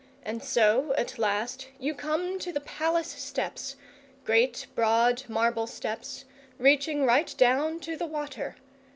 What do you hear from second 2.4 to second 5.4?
the Palace steps great broad